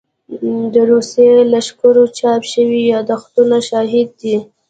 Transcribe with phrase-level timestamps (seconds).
[0.73, 4.37] د روسي لښکرو چاپ شوي يادښتونه شاهد دي.